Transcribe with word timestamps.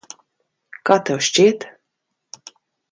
Kā 0.91 0.97
tev 1.11 1.21
šķiet? 1.29 1.71